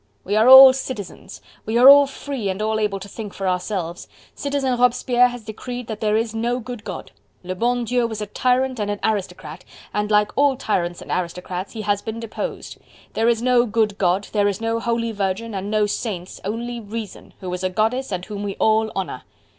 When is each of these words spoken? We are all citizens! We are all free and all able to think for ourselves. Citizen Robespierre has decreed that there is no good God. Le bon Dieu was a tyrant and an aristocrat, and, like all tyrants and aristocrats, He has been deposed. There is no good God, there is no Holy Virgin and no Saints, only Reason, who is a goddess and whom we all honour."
We 0.23 0.35
are 0.35 0.49
all 0.49 0.73
citizens! 0.73 1.43
We 1.63 1.77
are 1.77 1.87
all 1.87 2.07
free 2.07 2.49
and 2.49 2.59
all 2.59 2.79
able 2.79 2.99
to 2.99 3.07
think 3.07 3.35
for 3.35 3.47
ourselves. 3.47 4.07
Citizen 4.33 4.79
Robespierre 4.79 5.27
has 5.27 5.43
decreed 5.43 5.85
that 5.85 5.99
there 6.01 6.17
is 6.17 6.33
no 6.33 6.57
good 6.59 6.83
God. 6.83 7.11
Le 7.43 7.53
bon 7.53 7.83
Dieu 7.85 8.07
was 8.07 8.19
a 8.19 8.25
tyrant 8.25 8.79
and 8.79 8.89
an 8.89 8.99
aristocrat, 9.03 9.63
and, 9.93 10.09
like 10.09 10.35
all 10.35 10.57
tyrants 10.57 11.03
and 11.03 11.11
aristocrats, 11.11 11.73
He 11.73 11.83
has 11.83 12.01
been 12.01 12.19
deposed. 12.19 12.79
There 13.13 13.29
is 13.29 13.43
no 13.43 13.67
good 13.67 13.99
God, 13.99 14.27
there 14.31 14.47
is 14.47 14.59
no 14.59 14.79
Holy 14.79 15.11
Virgin 15.11 15.53
and 15.53 15.69
no 15.69 15.85
Saints, 15.85 16.41
only 16.43 16.79
Reason, 16.79 17.35
who 17.39 17.53
is 17.53 17.63
a 17.63 17.69
goddess 17.69 18.11
and 18.11 18.25
whom 18.25 18.41
we 18.41 18.55
all 18.55 18.89
honour." 18.95 19.21